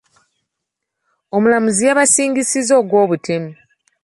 [1.35, 3.51] Omulamuzi yabasingizizza gw'obutemu.